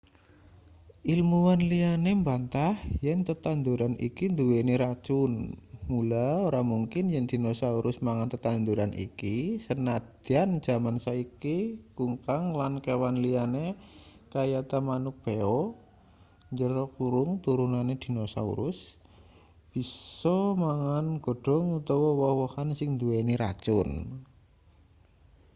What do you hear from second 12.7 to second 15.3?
kewan liyane kayata manuk